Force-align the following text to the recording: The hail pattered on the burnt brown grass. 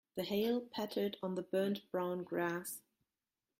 The 0.15 0.23
hail 0.23 0.61
pattered 0.61 1.17
on 1.21 1.35
the 1.35 1.43
burnt 1.43 1.81
brown 1.91 2.23
grass. 2.23 2.81